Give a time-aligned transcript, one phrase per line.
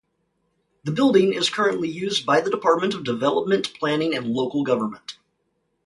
[0.83, 5.19] The building is currently used by the department of Development Planning and Local Government.